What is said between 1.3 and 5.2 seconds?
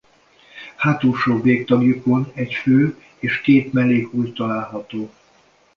végtagjukon egy fő- és két mellék-ujj található.